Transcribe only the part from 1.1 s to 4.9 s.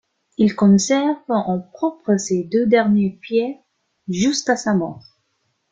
en propre ces deux derniers fiefs jusqu'à sa